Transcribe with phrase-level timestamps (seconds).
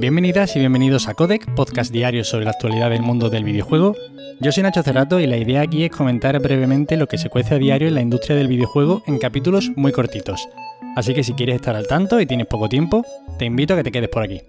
[0.00, 3.94] Bienvenidas y bienvenidos a Codec, podcast diario sobre la actualidad del mundo del videojuego.
[4.40, 7.56] Yo soy Nacho Cerrato y la idea aquí es comentar brevemente lo que se cuece
[7.56, 10.48] a diario en la industria del videojuego en capítulos muy cortitos.
[10.96, 13.04] Así que si quieres estar al tanto y tienes poco tiempo,
[13.38, 14.40] te invito a que te quedes por aquí.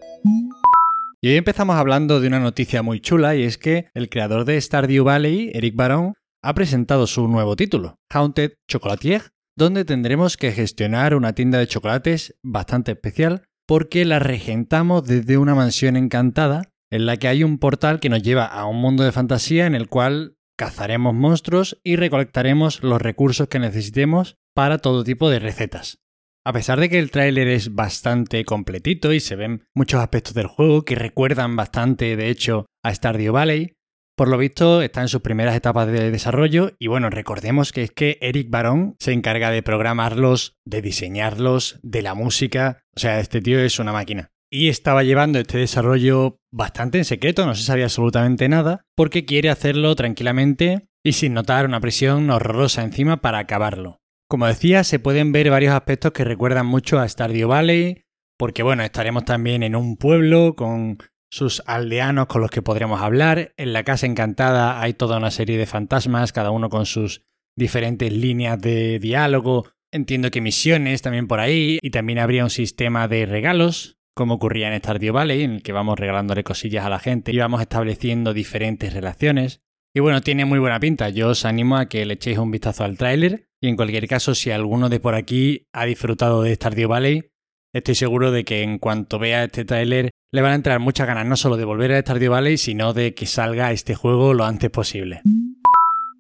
[1.19, 4.61] Y hoy empezamos hablando de una noticia muy chula y es que el creador de
[4.61, 9.23] Stardew Valley, Eric Baron, ha presentado su nuevo título, Haunted Chocolatier,
[9.57, 15.55] donde tendremos que gestionar una tienda de chocolates bastante especial porque la regentamos desde una
[15.55, 19.13] mansión encantada en la que hay un portal que nos lleva a un mundo de
[19.13, 25.29] fantasía en el cual cazaremos monstruos y recolectaremos los recursos que necesitemos para todo tipo
[25.29, 25.99] de recetas.
[26.43, 30.47] A pesar de que el tráiler es bastante completito y se ven muchos aspectos del
[30.47, 33.77] juego que recuerdan bastante, de hecho, a Stardew Valley,
[34.21, 37.89] por lo visto está en sus primeras etapas de desarrollo y bueno, recordemos que es
[37.89, 43.41] que Eric Barón se encarga de programarlos, de diseñarlos, de la música, o sea, este
[43.41, 44.29] tío es una máquina.
[44.51, 49.49] Y estaba llevando este desarrollo bastante en secreto, no se sabía absolutamente nada, porque quiere
[49.49, 54.01] hacerlo tranquilamente y sin notar una presión horrorosa encima para acabarlo.
[54.29, 58.03] Como decía, se pueden ver varios aspectos que recuerdan mucho a Stardew Valley,
[58.37, 60.99] porque bueno, estaremos también en un pueblo con
[61.31, 63.53] sus aldeanos con los que podremos hablar.
[63.57, 67.23] En la casa encantada hay toda una serie de fantasmas, cada uno con sus
[67.55, 69.65] diferentes líneas de diálogo.
[69.93, 74.73] Entiendo que misiones también por ahí, y también habría un sistema de regalos, como ocurría
[74.73, 78.33] en Stardew Valley, en el que vamos regalándole cosillas a la gente y vamos estableciendo
[78.33, 79.61] diferentes relaciones.
[79.93, 81.09] Y bueno, tiene muy buena pinta.
[81.09, 83.47] Yo os animo a que le echéis un vistazo al tráiler.
[83.61, 87.30] Y en cualquier caso, si alguno de por aquí ha disfrutado de Stardew Valley,
[87.73, 91.25] estoy seguro de que en cuanto vea este tráiler le van a entrar muchas ganas
[91.25, 94.69] no solo de volver a Stardew Valley, sino de que salga este juego lo antes
[94.69, 95.21] posible.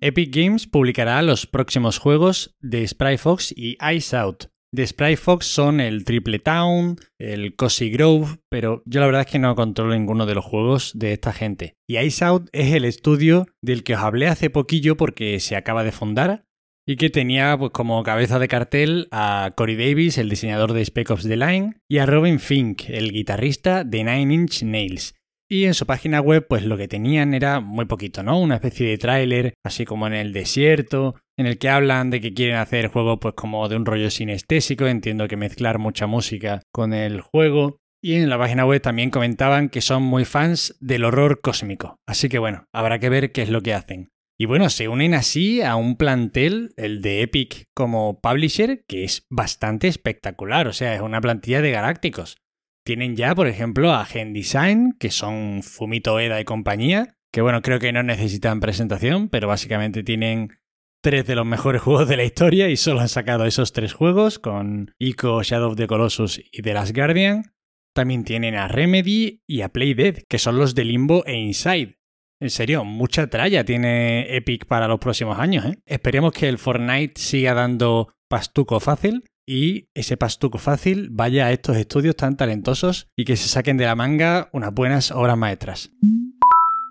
[0.01, 5.47] Epic Games publicará los próximos juegos de Spry Fox y Ice Out, de Sprite Fox
[5.47, 9.93] son el Triple Town, el Cozy Grove, pero yo la verdad es que no controlo
[9.93, 11.73] ninguno de los juegos de esta gente.
[11.89, 15.83] Y Ice Out es el estudio del que os hablé hace poquillo porque se acaba
[15.83, 16.45] de fundar
[16.85, 21.09] y que tenía pues, como cabeza de cartel a Corey Davis, el diseñador de Spec
[21.11, 25.15] Ops The Line, y a Robin Fink, el guitarrista de Nine Inch Nails.
[25.49, 28.39] Y en su página web, pues lo que tenían era muy poquito, ¿no?
[28.39, 32.33] Una especie de tráiler, así como en el desierto, en el que hablan de que
[32.33, 36.93] quieren hacer juego pues como de un rollo sinestésico, entiendo que mezclar mucha música con
[36.93, 37.79] el juego.
[38.01, 41.97] Y en la página web también comentaban que son muy fans del horror cósmico.
[42.07, 44.09] Así que bueno, habrá que ver qué es lo que hacen.
[44.41, 49.27] Y bueno, se unen así a un plantel, el de Epic como publisher, que es
[49.29, 50.67] bastante espectacular.
[50.67, 52.37] O sea, es una plantilla de galácticos.
[52.83, 57.61] Tienen ya, por ejemplo, a Gen Design, que son Fumito Eda y compañía, que bueno,
[57.61, 60.57] creo que no necesitan presentación, pero básicamente tienen
[61.03, 64.39] tres de los mejores juegos de la historia y solo han sacado esos tres juegos
[64.39, 67.53] con Ico, Shadow of the Colossus y The Last Guardian.
[67.93, 72.00] También tienen a Remedy y a Playdead, que son los de Limbo e Inside.
[72.41, 75.63] En serio, mucha tralla tiene Epic para los próximos años.
[75.65, 75.77] ¿eh?
[75.85, 81.77] Esperemos que el Fortnite siga dando pastuco fácil y ese pastuco fácil vaya a estos
[81.77, 85.91] estudios tan talentosos y que se saquen de la manga unas buenas obras maestras.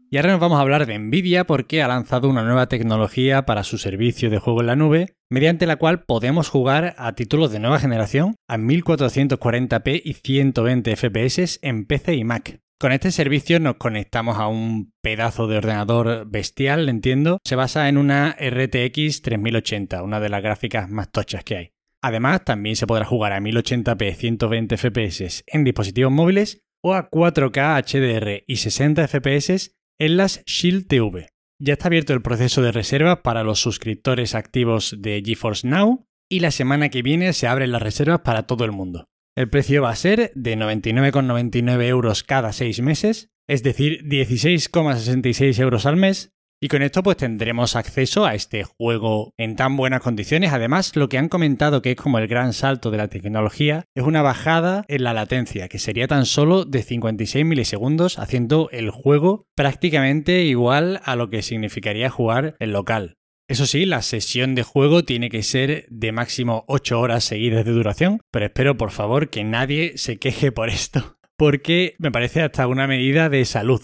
[0.08, 3.64] Y ahora nos vamos a hablar de Nvidia porque ha lanzado una nueva tecnología para
[3.64, 7.58] su servicio de juego en la nube, mediante la cual podemos jugar a títulos de
[7.58, 12.60] nueva generación a 1440p y 120 fps en PC y Mac.
[12.80, 17.36] Con este servicio nos conectamos a un pedazo de ordenador bestial, entiendo.
[17.44, 21.72] Se basa en una RTX 3080, una de las gráficas más tochas que hay.
[22.00, 27.84] Además, también se podrá jugar a 1080p 120 fps en dispositivos móviles o a 4K
[27.84, 31.28] HDR y 60 fps en las Shield TV.
[31.58, 36.40] Ya está abierto el proceso de reserva para los suscriptores activos de GeForce Now y
[36.40, 39.09] la semana que viene se abren las reservas para todo el mundo.
[39.36, 45.86] El precio va a ser de 99,99 euros cada 6 meses, es decir, 16,66 euros
[45.86, 46.32] al mes,
[46.62, 50.52] y con esto pues tendremos acceso a este juego en tan buenas condiciones.
[50.52, 54.04] Además, lo que han comentado que es como el gran salto de la tecnología es
[54.04, 59.46] una bajada en la latencia, que sería tan solo de 56 milisegundos, haciendo el juego
[59.54, 63.16] prácticamente igual a lo que significaría jugar en local.
[63.50, 67.72] Eso sí, la sesión de juego tiene que ser de máximo 8 horas seguidas de
[67.72, 72.68] duración, pero espero por favor que nadie se queje por esto, porque me parece hasta
[72.68, 73.82] una medida de salud.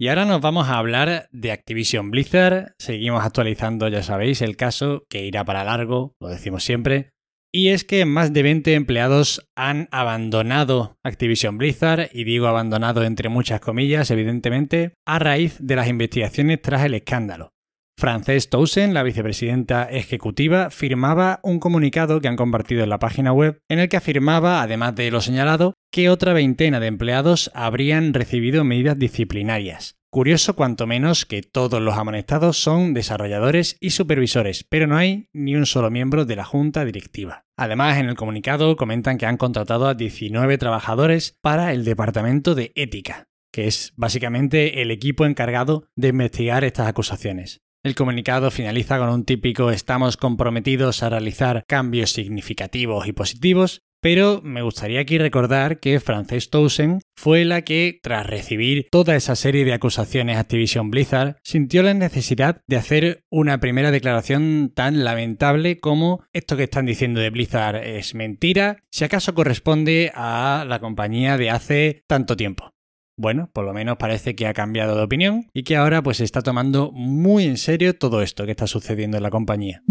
[0.00, 2.74] Y ahora nos vamos a hablar de Activision Blizzard.
[2.76, 7.10] Seguimos actualizando, ya sabéis, el caso que irá para largo, lo decimos siempre.
[7.52, 13.28] Y es que más de 20 empleados han abandonado Activision Blizzard, y digo abandonado entre
[13.28, 17.52] muchas comillas, evidentemente, a raíz de las investigaciones tras el escándalo.
[17.98, 23.62] Frances Towson, la vicepresidenta ejecutiva, firmaba un comunicado que han compartido en la página web
[23.70, 28.64] en el que afirmaba, además de lo señalado, que otra veintena de empleados habrían recibido
[28.64, 29.96] medidas disciplinarias.
[30.10, 35.56] Curioso cuanto menos que todos los amonestados son desarrolladores y supervisores, pero no hay ni
[35.56, 37.44] un solo miembro de la junta directiva.
[37.56, 42.72] Además, en el comunicado comentan que han contratado a 19 trabajadores para el departamento de
[42.76, 47.62] ética, que es básicamente el equipo encargado de investigar estas acusaciones.
[47.86, 54.40] El comunicado finaliza con un típico estamos comprometidos a realizar cambios significativos y positivos, pero
[54.42, 59.64] me gustaría aquí recordar que Frances Towson fue la que, tras recibir toda esa serie
[59.64, 65.78] de acusaciones a Activision Blizzard, sintió la necesidad de hacer una primera declaración tan lamentable
[65.78, 71.38] como esto que están diciendo de Blizzard es mentira, si acaso corresponde a la compañía
[71.38, 72.75] de hace tanto tiempo
[73.16, 76.42] bueno, por lo menos parece que ha cambiado de opinión y que ahora pues está
[76.42, 79.82] tomando muy en serio todo esto que está sucediendo en la compañía.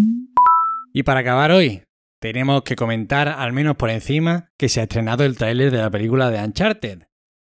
[0.93, 1.83] Y para acabar hoy,
[2.21, 5.89] tenemos que comentar, al menos por encima, que se ha estrenado el tráiler de la
[5.89, 7.03] película de Uncharted.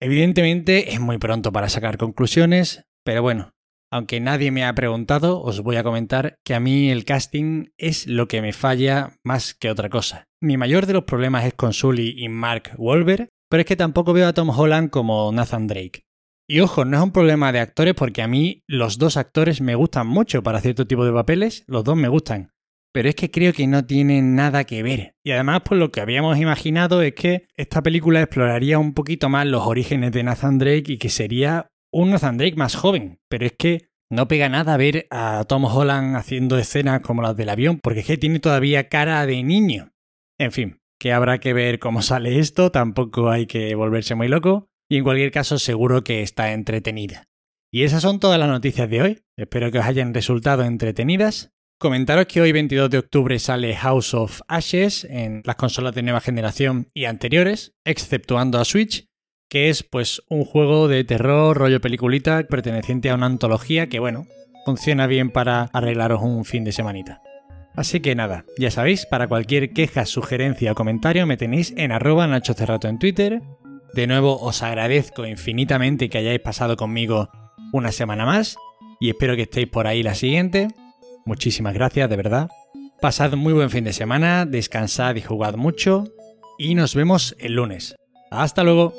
[0.00, 3.50] Evidentemente es muy pronto para sacar conclusiones, pero bueno,
[3.92, 8.06] aunque nadie me ha preguntado, os voy a comentar que a mí el casting es
[8.06, 10.24] lo que me falla más que otra cosa.
[10.40, 14.12] Mi mayor de los problemas es con Sully y Mark Wahlberg, pero es que tampoco
[14.12, 16.04] veo a Tom Holland como Nathan Drake.
[16.48, 19.74] Y ojo, no es un problema de actores porque a mí los dos actores me
[19.74, 22.52] gustan mucho para cierto tipo de papeles, los dos me gustan.
[22.92, 25.14] Pero es que creo que no tienen nada que ver.
[25.24, 29.46] Y además, pues lo que habíamos imaginado es que esta película exploraría un poquito más
[29.46, 33.20] los orígenes de Nathan Drake y que sería un Nathan Drake más joven.
[33.28, 37.48] Pero es que no pega nada ver a Tom Holland haciendo escenas como las del
[37.48, 39.92] avión, porque es que tiene todavía cara de niño.
[40.36, 44.68] En fin, que habrá que ver cómo sale esto, tampoco hay que volverse muy loco,
[44.88, 47.24] y en cualquier caso seguro que está entretenida.
[47.72, 51.52] Y esas son todas las noticias de hoy, espero que os hayan resultado entretenidas.
[51.78, 56.20] Comentaros que hoy 22 de octubre sale House of Ashes en las consolas de nueva
[56.20, 59.06] generación y anteriores, exceptuando a Switch,
[59.48, 64.26] que es pues un juego de terror, rollo peliculita, perteneciente a una antología que bueno,
[64.66, 67.22] funciona bien para arreglaros un fin de semanita.
[67.76, 72.26] Así que nada, ya sabéis, para cualquier queja, sugerencia o comentario me tenéis en arroba
[72.26, 73.42] Nacho Cerrato en Twitter.
[73.94, 77.30] De nuevo os agradezco infinitamente que hayáis pasado conmigo
[77.72, 78.56] una semana más
[79.00, 80.68] y espero que estéis por ahí la siguiente.
[81.24, 82.48] Muchísimas gracias, de verdad.
[83.00, 86.04] Pasad muy buen fin de semana, descansad y jugad mucho
[86.58, 87.96] y nos vemos el lunes.
[88.30, 88.94] Hasta luego.